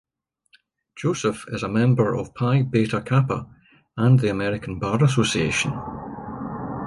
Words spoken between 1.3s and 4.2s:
is a member of Phi Beta Kappa and